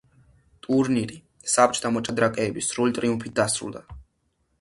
ტურნირი 0.67 1.17
საბჭოთა 1.55 1.91
მოჭადრაკეების 1.97 2.71
სრული 2.73 2.97
ტრიუმფით 2.99 3.37
დასრულდა. 3.41 3.83